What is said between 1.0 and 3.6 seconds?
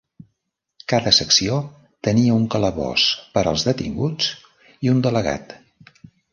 secció tenia un calabós per